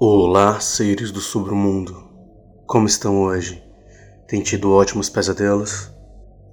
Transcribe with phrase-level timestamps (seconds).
[0.00, 2.04] Olá, seres do submundo.
[2.68, 3.60] Como estão hoje?
[4.28, 5.90] Tem tido ótimos pesadelos?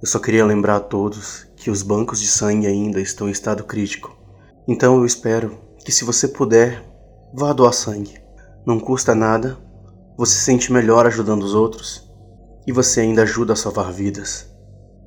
[0.02, 3.62] Eu só queria lembrar a todos que os bancos de sangue ainda estão em estado
[3.62, 4.18] crítico.
[4.66, 6.82] Então eu espero que se você puder,
[7.32, 8.20] vá doar sangue.
[8.66, 9.56] Não custa nada,
[10.18, 12.10] você se sente melhor ajudando os outros
[12.66, 14.50] e você ainda ajuda a salvar vidas.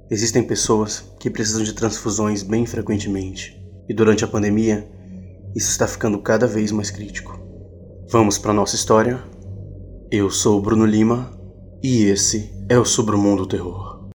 [0.10, 4.90] Existem pessoas que precisam de transfusões bem frequentemente e durante a pandemia
[5.54, 7.49] isso está ficando cada vez mais crítico.
[8.12, 9.24] Vamos para nossa história.
[10.10, 11.32] Eu sou o Bruno Lima
[11.84, 14.10] e esse é o Submundo Terror.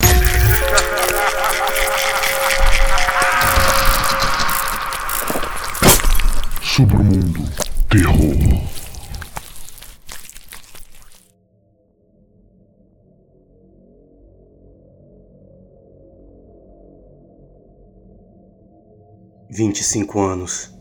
[6.59, 7.43] Submundo
[7.87, 8.63] Terror.
[19.51, 20.73] Vinte e cinco anos.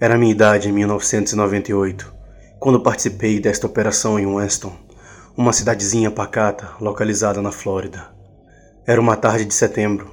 [0.00, 2.14] Era a minha idade em 1998
[2.64, 4.72] quando participei desta operação em Weston,
[5.36, 8.06] uma cidadezinha pacata localizada na Flórida.
[8.86, 10.10] Era uma tarde de setembro.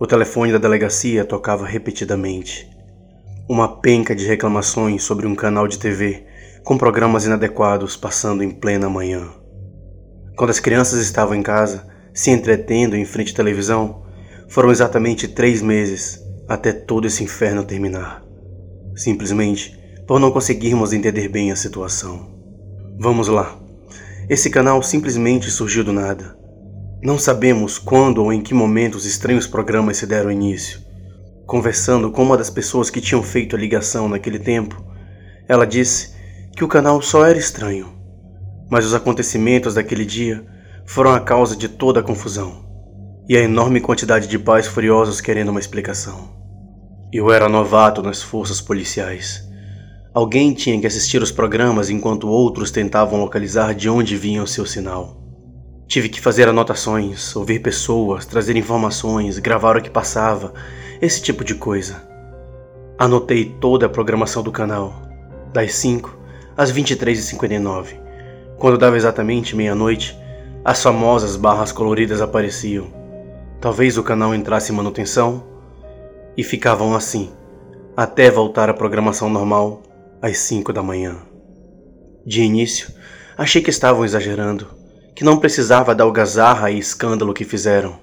[0.00, 2.68] O telefone da delegacia tocava repetidamente.
[3.48, 6.26] Uma penca de reclamações sobre um canal de TV
[6.64, 9.28] com programas inadequados passando em plena manhã.
[10.36, 14.02] Quando as crianças estavam em casa, se entretendo em frente à televisão,
[14.48, 18.24] foram exatamente três meses até todo esse inferno terminar.
[18.96, 22.30] Simplesmente por não conseguirmos entender bem a situação.
[22.98, 23.58] Vamos lá.
[24.26, 26.34] Esse canal simplesmente surgiu do nada.
[27.02, 30.80] Não sabemos quando ou em que momento os estranhos programas se deram início.
[31.46, 34.82] Conversando com uma das pessoas que tinham feito a ligação naquele tempo,
[35.46, 36.14] ela disse
[36.56, 37.92] que o canal só era estranho,
[38.70, 40.42] mas os acontecimentos daquele dia
[40.86, 42.64] foram a causa de toda a confusão
[43.28, 46.30] e a enorme quantidade de pais furiosos querendo uma explicação.
[47.12, 49.47] Eu era novato nas forças policiais
[50.18, 54.66] Alguém tinha que assistir os programas enquanto outros tentavam localizar de onde vinha o seu
[54.66, 55.16] sinal.
[55.86, 60.52] Tive que fazer anotações, ouvir pessoas, trazer informações, gravar o que passava,
[61.00, 62.02] esse tipo de coisa.
[62.98, 64.92] Anotei toda a programação do canal,
[65.52, 66.18] das 5
[66.56, 67.94] às 23h59.
[68.58, 70.18] Quando dava exatamente meia-noite,
[70.64, 72.88] as famosas barras coloridas apareciam.
[73.60, 75.44] Talvez o canal entrasse em manutenção
[76.36, 77.30] e ficavam assim,
[77.96, 79.84] até voltar à programação normal
[80.20, 81.16] às cinco da manhã.
[82.24, 82.92] De início,
[83.36, 84.66] achei que estavam exagerando,
[85.14, 87.98] que não precisava da algazarra e escândalo que fizeram.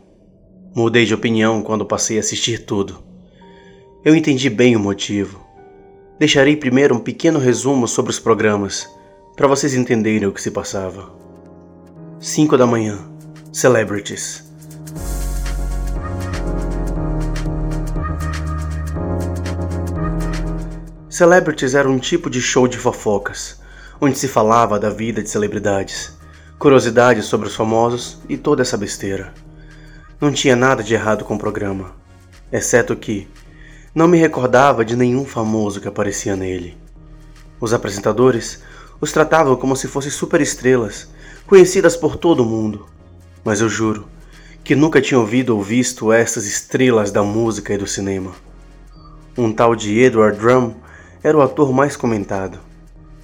[0.76, 3.04] Mudei de opinião quando passei a assistir tudo.
[4.04, 5.44] Eu entendi bem o motivo.
[6.20, 8.88] Deixarei primeiro um pequeno resumo sobre os programas,
[9.36, 11.14] para vocês entenderem o que se passava.
[12.20, 13.00] 5 da manhã
[13.52, 14.45] Celebrities
[21.16, 23.58] Celebrities era um tipo de show de fofocas,
[24.02, 26.12] onde se falava da vida de celebridades,
[26.60, 29.34] curiosidades sobre os famosos e toda essa besteira.
[30.20, 31.96] Não tinha nada de errado com o programa,
[32.52, 33.30] exceto que
[33.96, 36.78] não me recordava de nenhum famoso que aparecia nele.
[37.62, 38.62] Os apresentadores
[39.00, 41.08] os tratavam como se fossem superestrelas,
[41.48, 42.88] conhecidas por todo o mundo,
[43.42, 44.06] mas eu juro
[44.66, 48.34] que nunca tinha ouvido ou visto essas estrelas da música e do cinema.
[49.38, 50.84] Um tal de Edward Drum
[51.26, 52.60] era o ator mais comentado.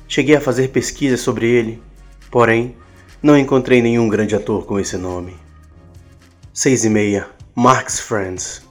[0.07, 1.79] Cheguei a fazer pesquisas sobre ele,
[2.31, 2.75] porém,
[3.22, 5.38] não encontrei nenhum grande ator com esse nome.
[6.51, 8.67] 6 e meia, Mark's Friends.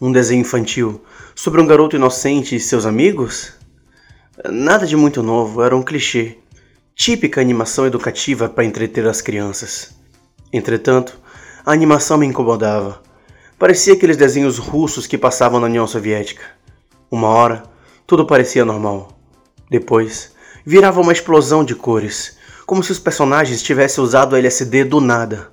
[0.00, 3.54] Um desenho infantil sobre um garoto inocente e seus amigos?
[4.48, 6.38] Nada de muito novo, era um clichê.
[6.94, 9.96] Típica animação educativa para entreter as crianças.
[10.52, 11.18] Entretanto,
[11.64, 13.04] a animação me incomodava.
[13.58, 16.42] Parecia aqueles desenhos russos que passavam na União Soviética.
[17.10, 17.62] Uma hora,
[18.06, 19.08] tudo parecia normal.
[19.70, 20.32] Depois,
[20.64, 25.50] virava uma explosão de cores, como se os personagens tivessem usado LSD do nada.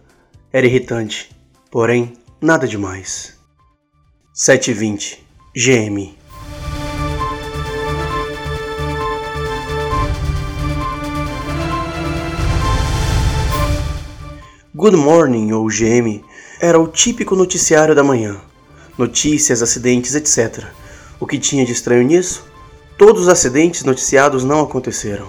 [0.51, 1.33] Era irritante,
[1.71, 3.39] porém, nada demais.
[4.33, 5.25] 720
[5.55, 6.17] GM
[14.75, 16.25] Good Morning ou GM
[16.63, 18.39] era o típico noticiário da manhã.
[18.97, 20.63] Notícias, acidentes, etc.
[21.19, 22.45] O que tinha de estranho nisso?
[22.97, 25.27] Todos os acidentes noticiados não aconteceram.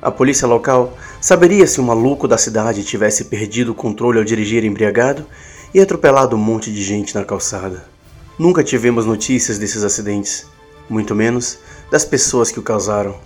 [0.00, 4.64] A polícia local saberia se um maluco da cidade tivesse perdido o controle ao dirigir
[4.64, 5.26] embriagado
[5.74, 7.84] e atropelado um monte de gente na calçada.
[8.38, 10.46] Nunca tivemos notícias desses acidentes,
[10.88, 11.58] muito menos
[11.90, 13.16] das pessoas que o causaram.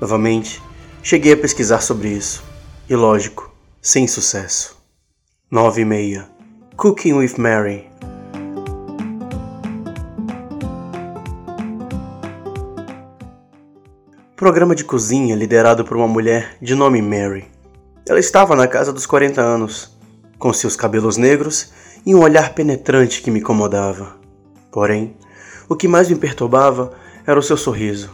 [0.00, 0.62] Novamente,
[1.02, 2.40] cheguei a pesquisar sobre isso,
[2.88, 4.80] e lógico, sem sucesso.
[5.50, 6.31] 9 e meia.
[6.74, 7.86] Cooking with Mary.
[14.34, 17.44] Programa de cozinha liderado por uma mulher de nome Mary.
[18.08, 19.96] Ela estava na casa dos 40 anos,
[20.38, 21.70] com seus cabelos negros
[22.06, 24.16] e um olhar penetrante que me incomodava.
[24.72, 25.14] Porém,
[25.68, 26.94] o que mais me perturbava
[27.26, 28.10] era o seu sorriso.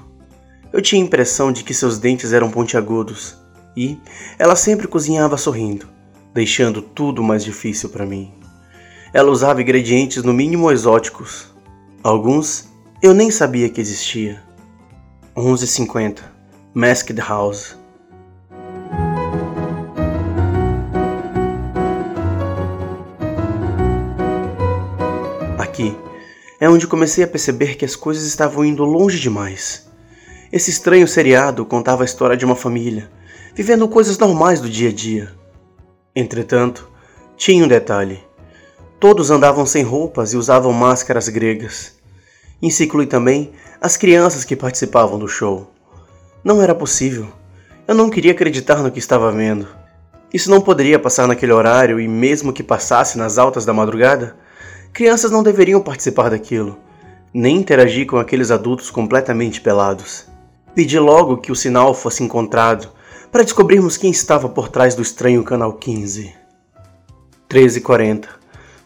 [0.73, 3.37] Eu tinha a impressão de que seus dentes eram pontiagudos
[3.77, 3.99] e
[4.37, 5.87] ela sempre cozinhava sorrindo,
[6.35, 8.35] deixando tudo mais difícil para mim.
[9.13, 11.49] Ela usava ingredientes no mínimo exóticos.
[12.03, 12.69] Alguns
[13.03, 14.43] eu nem sabia que existia.
[15.35, 16.21] 11:50
[16.75, 17.77] Masked House.
[25.59, 25.97] Aqui
[26.61, 29.89] é onde comecei a perceber que as coisas estavam indo longe demais.
[30.53, 33.11] Esse estranho seriado contava a história de uma família,
[33.55, 35.33] vivendo coisas normais do dia a dia.
[36.15, 36.91] Entretanto,
[37.37, 38.28] tinha um detalhe.
[39.01, 41.95] Todos andavam sem roupas e usavam máscaras gregas.
[42.61, 45.71] Isso inclui também as crianças que participavam do show.
[46.43, 47.29] Não era possível.
[47.87, 49.69] Eu não queria acreditar no que estava vendo.
[50.35, 54.35] Isso não poderia passar naquele horário e, mesmo que passasse nas altas da madrugada,
[54.93, 56.77] crianças não deveriam participar daquilo,
[57.33, 60.27] nem interagir com aqueles adultos completamente pelados.
[60.75, 62.91] Pedi logo que o sinal fosse encontrado
[63.31, 66.35] para descobrirmos quem estava por trás do estranho Canal 15.
[67.49, 68.39] 13h40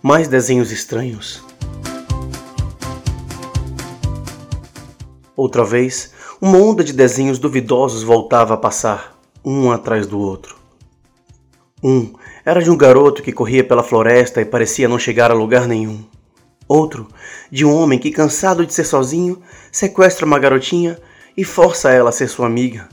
[0.05, 1.45] Mais desenhos estranhos.
[5.37, 10.57] Outra vez, uma onda de desenhos duvidosos voltava a passar, um atrás do outro.
[11.81, 12.15] Um
[12.45, 16.05] era de um garoto que corria pela floresta e parecia não chegar a lugar nenhum.
[16.67, 17.07] Outro,
[17.49, 19.41] de um homem que, cansado de ser sozinho,
[19.71, 20.99] sequestra uma garotinha
[21.37, 22.89] e força ela a ser sua amiga.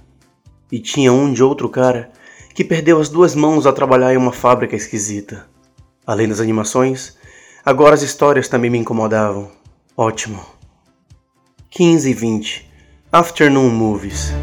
[0.71, 2.11] E tinha um de outro cara
[2.53, 5.47] que perdeu as duas mãos a trabalhar em uma fábrica esquisita.
[6.09, 7.15] Além das animações,
[7.63, 9.51] agora as histórias também me incomodavam.
[9.95, 10.43] Ótimo.
[11.69, 12.67] 15 e 20
[13.11, 14.33] Afternoon Movies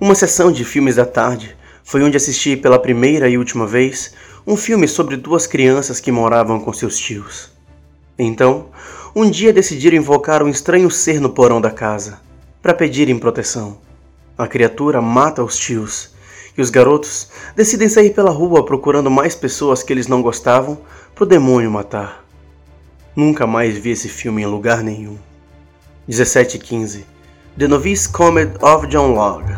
[0.00, 1.54] Uma sessão de filmes da tarde
[1.84, 4.14] foi onde assisti pela primeira e última vez
[4.46, 7.52] um filme sobre duas crianças que moravam com seus tios.
[8.18, 8.70] Então,
[9.14, 12.20] um dia decidiram invocar um estranho ser no porão da casa
[12.62, 13.82] para pedirem proteção.
[14.38, 16.16] A criatura mata os tios
[16.58, 20.76] e os garotos decidem sair pela rua procurando mais pessoas que eles não gostavam
[21.14, 22.24] para o demônio matar.
[23.14, 25.16] Nunca mais vi esse filme em lugar nenhum.
[26.08, 27.06] 1715
[27.56, 29.52] The Novice Comet of John Locke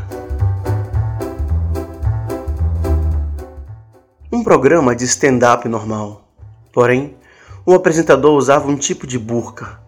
[4.30, 6.28] Um programa de stand-up normal.
[6.72, 7.16] Porém,
[7.64, 9.80] o apresentador usava um tipo de burca.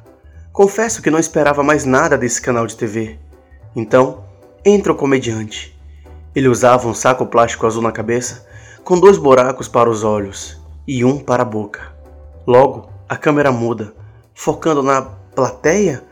[0.53, 3.19] Confesso que não esperava mais nada desse canal de TV.
[3.77, 4.25] Então,
[4.65, 5.72] entra o comediante.
[6.35, 8.47] Ele usava um saco plástico azul na cabeça,
[8.85, 11.93] com dois buracos para os olhos e um para a boca.
[12.47, 13.93] Logo, a câmera muda,
[14.35, 16.03] focando na plateia.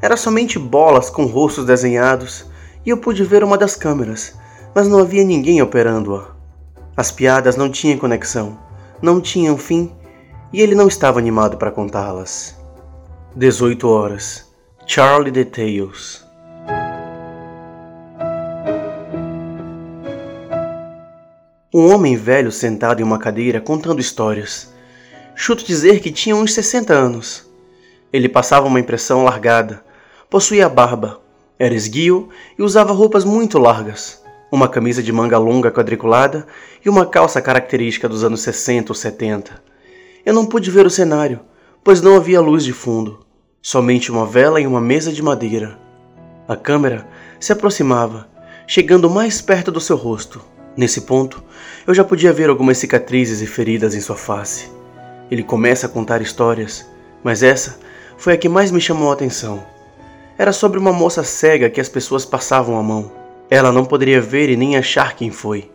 [0.00, 2.46] Era somente bolas com rostos desenhados
[2.86, 4.34] e eu pude ver uma das câmeras,
[4.74, 6.36] mas não havia ninguém operando-a.
[6.96, 8.58] As piadas não tinham conexão,
[9.02, 9.92] não tinham fim
[10.52, 12.56] e ele não estava animado para contá-las.
[13.34, 14.46] 18 horas.
[14.86, 16.27] Charlie Details.
[21.78, 24.74] Um homem velho sentado em uma cadeira contando histórias.
[25.36, 27.48] Chuto dizer que tinha uns 60 anos.
[28.12, 29.84] Ele passava uma impressão largada,
[30.28, 31.20] possuía barba,
[31.56, 34.20] era esguio e usava roupas muito largas,
[34.50, 36.48] uma camisa de manga longa quadriculada
[36.84, 39.62] e uma calça característica dos anos 60 ou 70.
[40.26, 41.38] Eu não pude ver o cenário,
[41.84, 43.20] pois não havia luz de fundo,
[43.62, 45.78] somente uma vela e uma mesa de madeira.
[46.48, 47.06] A câmera
[47.38, 48.26] se aproximava,
[48.66, 50.57] chegando mais perto do seu rosto.
[50.78, 51.42] Nesse ponto,
[51.88, 54.70] eu já podia ver algumas cicatrizes e feridas em sua face.
[55.28, 56.86] Ele começa a contar histórias,
[57.20, 57.80] mas essa
[58.16, 59.60] foi a que mais me chamou a atenção.
[60.38, 63.10] Era sobre uma moça cega que as pessoas passavam a mão.
[63.50, 65.68] Ela não poderia ver e nem achar quem foi.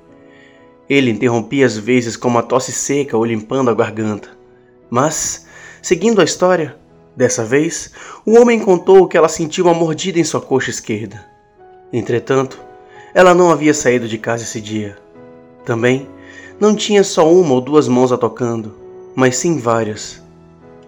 [0.89, 4.29] Ele interrompia às vezes com uma tosse seca ou limpando a garganta.
[4.89, 5.45] Mas,
[5.81, 6.77] seguindo a história,
[7.13, 7.91] dessa vez,
[8.25, 11.25] o homem contou que ela sentiu uma mordida em sua coxa esquerda.
[11.91, 12.57] Entretanto,
[13.13, 14.97] ela não havia saído de casa esse dia.
[15.63, 16.07] Também
[16.59, 18.73] não tinha só uma ou duas mãos a tocando,
[19.15, 20.21] mas sim várias.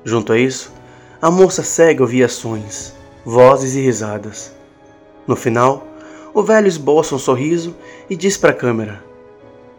[0.03, 0.74] Junto a isso,
[1.22, 4.51] a moça cega ouvia ações, vozes e risadas.
[5.27, 5.86] No final,
[6.34, 7.75] o velho esboça um sorriso
[8.10, 9.03] e diz para a câmera: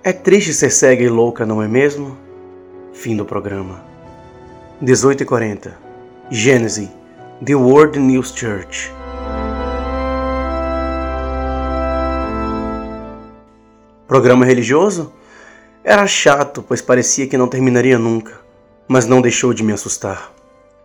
[0.03, 2.17] É triste ser cega e louca, não é mesmo?
[2.93, 3.85] Fim do programa.
[4.83, 5.73] 18h40
[6.31, 6.91] Gênese
[7.45, 8.93] The World News Church
[14.07, 15.13] Programa religioso?
[15.83, 18.41] Era chato, pois parecia que não terminaria nunca,
[18.87, 20.33] mas não deixou de me assustar.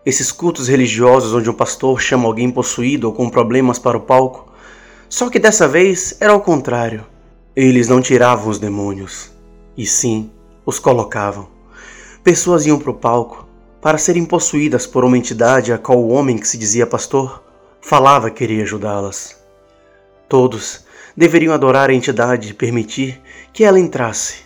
[0.04, 4.52] Esses cultos religiosos onde um pastor chama alguém possuído ou com problemas para o palco.
[5.08, 7.06] Só que dessa vez era ao contrário.
[7.56, 9.32] Eles não tiravam os demônios,
[9.78, 10.32] e sim
[10.66, 11.48] os colocavam.
[12.24, 13.48] Pessoas iam para o palco
[13.80, 17.44] para serem possuídas por uma entidade a qual o homem que se dizia pastor
[17.82, 19.38] falava que iria ajudá-las.
[20.28, 23.22] Todos deveriam adorar a entidade e permitir
[23.54, 24.44] que ela entrasse.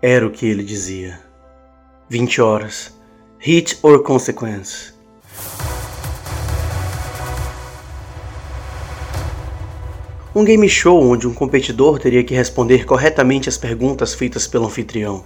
[0.00, 1.20] Era o que ele dizia.
[2.08, 2.98] 20 horas
[3.40, 4.92] Hit or Consequence.
[10.34, 15.24] Um game show onde um competidor teria que responder corretamente as perguntas feitas pelo anfitrião.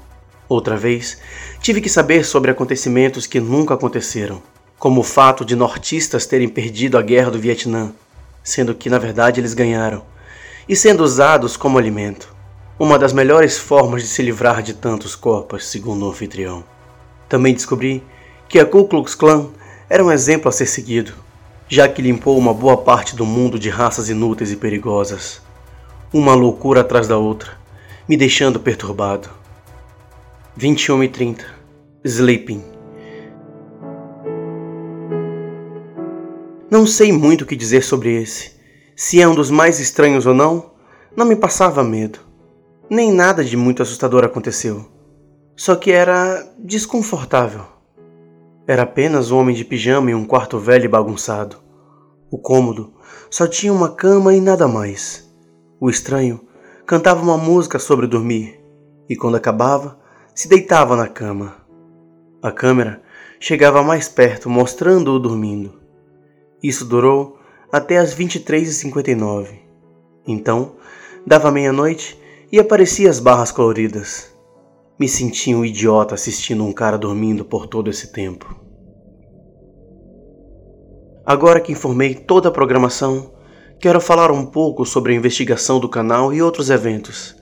[0.48, 1.18] Outra vez,
[1.60, 4.42] tive que saber sobre acontecimentos que nunca aconteceram,
[4.78, 7.94] como o fato de nortistas terem perdido a guerra do Vietnã,
[8.44, 10.02] sendo que na verdade eles ganharam,
[10.68, 12.34] e sendo usados como alimento.
[12.78, 16.64] Uma das melhores formas de se livrar de tantos corpos, segundo o anfitrião.
[17.28, 18.02] Também descobri
[18.48, 19.50] que a Ku Klux Klan
[19.88, 21.14] era um exemplo a ser seguido,
[21.68, 25.40] já que limpou uma boa parte do mundo de raças inúteis e perigosas.
[26.12, 27.52] Uma loucura atrás da outra,
[28.08, 29.28] me deixando perturbado.
[30.56, 31.44] 21 e 30
[32.04, 32.62] Sleeping
[36.70, 38.52] Não sei muito o que dizer sobre esse.
[39.04, 40.70] Se é um dos mais estranhos ou não,
[41.16, 42.20] não me passava medo.
[42.88, 44.86] Nem nada de muito assustador aconteceu.
[45.56, 47.62] Só que era desconfortável.
[48.64, 51.56] Era apenas um homem de pijama em um quarto velho e bagunçado.
[52.30, 52.94] O cômodo
[53.28, 55.28] só tinha uma cama e nada mais.
[55.80, 56.40] O estranho
[56.86, 58.60] cantava uma música sobre dormir
[59.08, 59.98] e, quando acabava,
[60.32, 61.56] se deitava na cama.
[62.40, 63.02] A câmera
[63.40, 65.72] chegava mais perto, mostrando-o dormindo.
[66.62, 67.41] Isso durou
[67.72, 69.48] até as 23h59.
[70.26, 70.76] Então,
[71.26, 72.20] dava meia-noite
[72.52, 74.30] e aparecia as barras coloridas.
[75.00, 78.54] Me senti um idiota assistindo um cara dormindo por todo esse tempo.
[81.24, 83.32] Agora que informei toda a programação,
[83.80, 87.34] quero falar um pouco sobre a investigação do canal e outros eventos,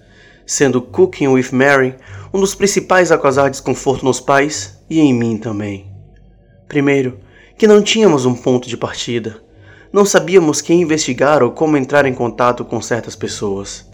[0.47, 1.97] sendo Cooking with Mary
[2.33, 5.91] um dos principais a causar desconforto nos pais e em mim também.
[6.69, 7.19] Primeiro,
[7.59, 9.43] que não tínhamos um ponto de partida.
[9.93, 13.85] Não sabíamos quem investigar ou como entrar em contato com certas pessoas.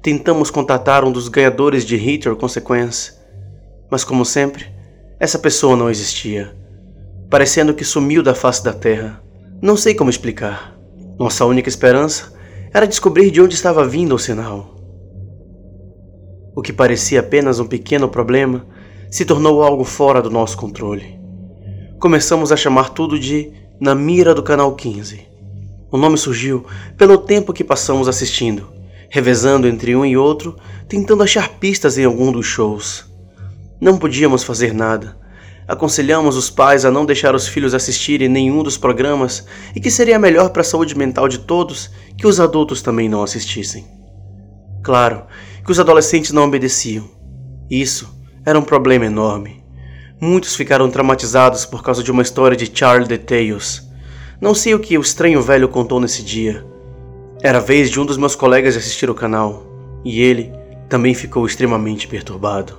[0.00, 3.12] Tentamos contatar um dos ganhadores de Hit or Consequence,
[3.90, 4.66] mas como sempre,
[5.18, 6.56] essa pessoa não existia,
[7.28, 9.20] parecendo que sumiu da face da terra.
[9.60, 10.78] Não sei como explicar.
[11.18, 12.32] Nossa única esperança
[12.72, 14.76] era descobrir de onde estava vindo o sinal.
[16.54, 18.64] O que parecia apenas um pequeno problema
[19.10, 21.18] se tornou algo fora do nosso controle.
[21.98, 25.26] Começamos a chamar tudo de Na Mira do Canal 15.
[25.90, 30.56] O nome surgiu pelo tempo que passamos assistindo revezando entre um e outro,
[30.88, 33.04] tentando achar pistas em algum dos shows.
[33.80, 35.18] Não podíamos fazer nada.
[35.66, 39.44] Aconselhamos os pais a não deixar os filhos assistirem nenhum dos programas
[39.74, 43.22] e que seria melhor para a saúde mental de todos que os adultos também não
[43.22, 43.84] assistissem.
[44.82, 45.24] Claro
[45.64, 47.08] que os adolescentes não obedeciam.
[47.68, 48.08] Isso
[48.44, 49.59] era um problema enorme.
[50.20, 53.88] Muitos ficaram traumatizados por causa de uma história de Charles Details.
[54.38, 56.62] Não sei o que o estranho velho contou nesse dia,
[57.42, 59.64] era a vez de um dos meus colegas assistir o canal,
[60.04, 60.52] e ele
[60.90, 62.76] também ficou extremamente perturbado.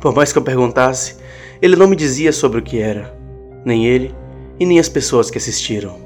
[0.00, 1.16] Por mais que eu perguntasse,
[1.60, 3.14] ele não me dizia sobre o que era,
[3.62, 4.14] nem ele
[4.58, 5.98] e nem as pessoas que assistiram.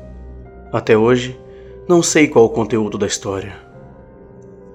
[0.73, 1.39] Até hoje,
[1.89, 3.57] não sei qual o conteúdo da história.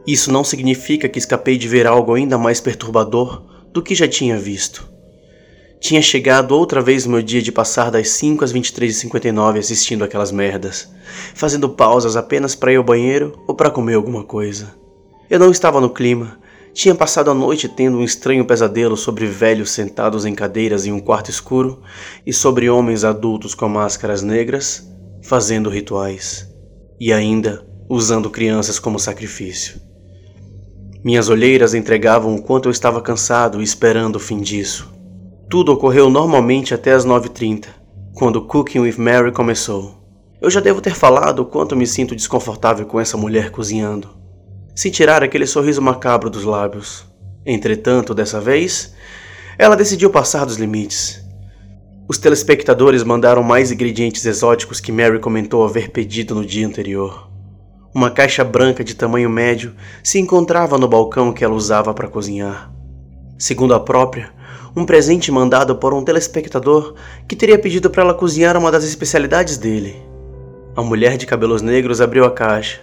[0.08, 4.38] Isso não significa que escapei de ver algo ainda mais perturbador do que já tinha
[4.38, 4.93] visto.
[5.84, 10.90] Tinha chegado outra vez meu dia de passar das 5 às 23h59 assistindo aquelas merdas,
[11.36, 14.74] fazendo pausas apenas para ir ao banheiro ou para comer alguma coisa.
[15.30, 16.40] Eu não estava no clima,
[16.74, 21.02] tinha passado a noite tendo um estranho pesadelo sobre velhos sentados em cadeiras em um
[21.02, 21.82] quarto escuro
[22.26, 24.90] e sobre homens adultos com máscaras negras
[25.22, 26.48] fazendo rituais
[26.98, 29.82] e ainda usando crianças como sacrifício.
[31.04, 34.94] Minhas olheiras entregavam o quanto eu estava cansado e esperando o fim disso.
[35.50, 37.68] Tudo ocorreu normalmente até as 9h30,
[38.14, 40.04] quando Cooking with Mary começou.
[40.42, 44.10] Eu já devo ter falado o quanto me sinto desconfortável com essa mulher cozinhando.
[44.76, 47.06] Se tirar aquele sorriso macabro dos lábios.
[47.46, 48.94] Entretanto, dessa vez,
[49.58, 51.24] ela decidiu passar dos limites.
[52.08, 57.30] Os telespectadores mandaram mais ingredientes exóticos que Mary comentou haver pedido no dia anterior.
[57.96, 62.74] Uma caixa branca de tamanho médio se encontrava no balcão que ela usava para cozinhar.
[63.38, 64.32] Segundo a própria,
[64.76, 66.96] um presente mandado por um telespectador
[67.28, 69.96] que teria pedido para ela cozinhar uma das especialidades dele.
[70.76, 72.82] A mulher de cabelos negros abriu a caixa,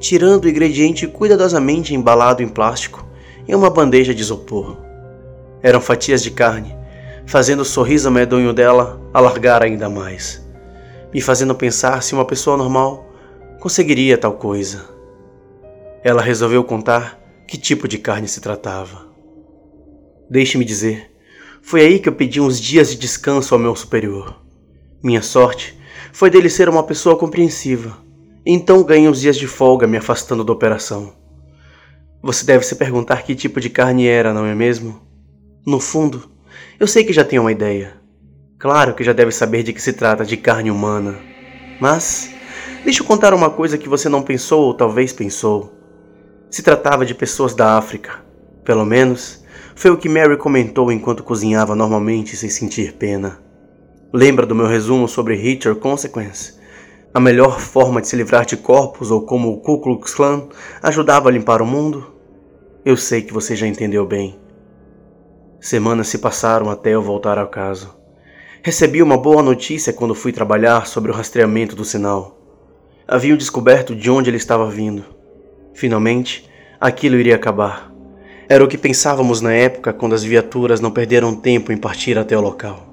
[0.00, 3.06] tirando o ingrediente cuidadosamente embalado em plástico
[3.46, 4.76] em uma bandeja de isopor.
[5.62, 6.76] Eram fatias de carne,
[7.26, 10.44] fazendo o sorriso medonho dela alargar ainda mais,
[11.12, 13.06] me fazendo pensar se uma pessoa normal
[13.60, 14.84] conseguiria tal coisa.
[16.02, 19.08] Ela resolveu contar que tipo de carne se tratava.
[20.30, 21.07] Deixe-me dizer,
[21.68, 24.40] foi aí que eu pedi uns dias de descanso ao meu superior.
[25.02, 25.78] Minha sorte
[26.14, 27.98] foi dele ser uma pessoa compreensiva.
[28.46, 31.12] Então ganhei uns dias de folga me afastando da operação.
[32.22, 34.98] Você deve se perguntar que tipo de carne era, não é mesmo?
[35.66, 36.30] No fundo,
[36.80, 38.00] eu sei que já tem uma ideia.
[38.58, 41.18] Claro que já deve saber de que se trata de carne humana.
[41.78, 42.30] Mas,
[42.82, 45.70] deixa eu contar uma coisa que você não pensou ou talvez pensou.
[46.50, 48.24] Se tratava de pessoas da África.
[48.64, 49.37] Pelo menos,
[49.78, 53.38] foi o que Mary comentou enquanto cozinhava normalmente sem sentir pena.
[54.12, 56.58] Lembra do meu resumo sobre Hitler Consequence?
[57.14, 60.48] A melhor forma de se livrar de corpos ou como o Ku Klux Klan
[60.82, 62.12] ajudava a limpar o mundo?
[62.84, 64.36] Eu sei que você já entendeu bem.
[65.60, 67.96] Semanas se passaram até eu voltar ao caso.
[68.64, 72.36] Recebi uma boa notícia quando fui trabalhar sobre o rastreamento do sinal.
[73.06, 75.04] Haviam descoberto de onde ele estava vindo.
[75.72, 77.96] Finalmente, aquilo iria acabar.
[78.50, 82.34] Era o que pensávamos na época quando as viaturas não perderam tempo em partir até
[82.34, 82.88] o local.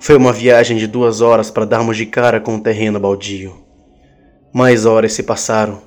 [0.00, 3.56] Foi uma viagem de duas horas para darmos de cara com o terreno baldio.
[4.52, 5.82] Mais horas se passaram.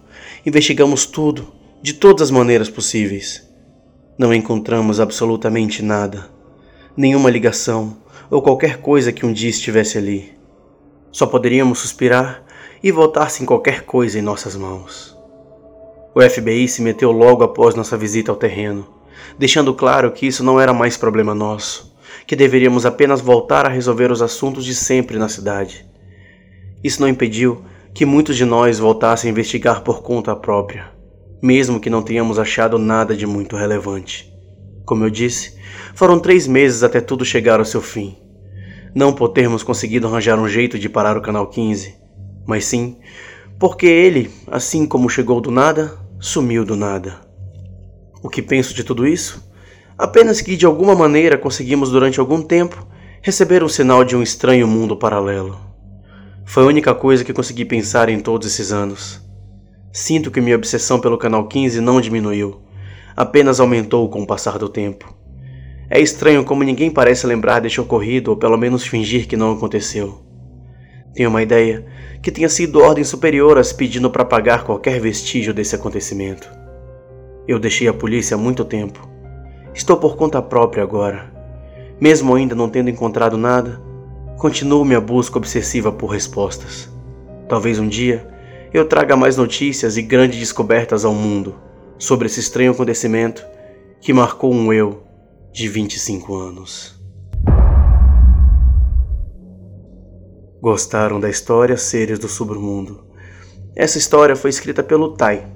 [0.46, 3.46] Investigamos tudo, de todas as maneiras possíveis.
[4.18, 6.30] Não encontramos absolutamente nada.
[6.96, 7.98] Nenhuma ligação
[8.32, 10.38] ou qualquer coisa que um dia estivesse ali.
[11.12, 12.46] Só poderíamos suspirar
[12.82, 15.19] e voltar sem qualquer coisa em nossas mãos.
[16.20, 18.86] O FBI se meteu logo após nossa visita ao terreno,
[19.38, 21.98] deixando claro que isso não era mais problema nosso
[22.28, 25.88] que deveríamos apenas voltar a resolver os assuntos de sempre na cidade.
[26.84, 30.92] Isso não impediu que muitos de nós voltassem a investigar por conta própria,
[31.42, 34.30] mesmo que não tenhamos achado nada de muito relevante.
[34.86, 35.58] Como eu disse,
[35.96, 38.18] foram três meses até tudo chegar ao seu fim.
[38.94, 41.96] Não por termos conseguido arranjar um jeito de parar o Canal 15,
[42.46, 42.98] mas sim
[43.60, 47.22] porque ele, assim como chegou do nada, sumiu do nada.
[48.22, 49.50] O que penso de tudo isso?
[49.98, 52.86] Apenas que de alguma maneira conseguimos durante algum tempo
[53.22, 55.58] receber um sinal de um estranho mundo paralelo.
[56.46, 59.22] Foi a única coisa que consegui pensar em todos esses anos.
[59.94, 62.62] Sinto que minha obsessão pelo Canal 15 não diminuiu,
[63.16, 65.14] apenas aumentou com o passar do tempo.
[65.90, 70.29] É estranho como ninguém parece lembrar deste ocorrido ou pelo menos fingir que não aconteceu.
[71.14, 71.86] Tenho uma ideia
[72.22, 76.50] que tenha sido ordens superiores pedindo para apagar qualquer vestígio desse acontecimento.
[77.48, 79.10] Eu deixei a polícia há muito tempo
[79.74, 81.32] Estou por conta própria agora.
[82.02, 83.82] Mesmo ainda não tendo encontrado nada,
[84.38, 86.90] continuo minha busca obsessiva por respostas.
[87.48, 88.28] Talvez um dia
[88.74, 91.56] eu traga mais notícias e grandes descobertas ao mundo
[91.98, 93.46] sobre esse estranho acontecimento
[94.02, 95.04] que marcou um eu
[95.52, 96.99] de 25 anos.
[100.62, 103.06] Gostaram da história Seres do Submundo?
[103.74, 105.48] Essa história foi escrita pelo Tai.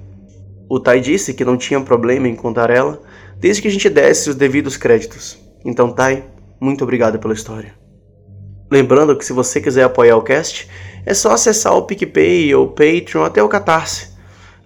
[0.66, 3.02] O Tai disse que não tinha problema em contar ela
[3.38, 5.38] desde que a gente desse os devidos créditos.
[5.62, 6.24] Então, Tai,
[6.58, 7.74] muito obrigado pela história.
[8.72, 10.70] Lembrando que se você quiser apoiar o cast,
[11.04, 14.08] é só acessar o PicPay ou Patreon até o Catarse.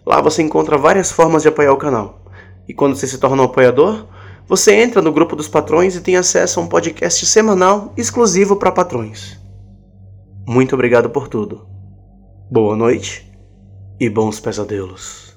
[0.06, 2.24] Lá você encontra várias formas de apoiar o canal.
[2.68, 4.06] E quando você se torna um apoiador,
[4.46, 8.70] você entra no grupo dos patrões e tem acesso a um podcast semanal exclusivo para
[8.70, 9.47] patrões.
[10.48, 11.68] Muito obrigado por tudo.
[12.50, 13.30] Boa noite
[14.00, 15.27] e bons pesadelos.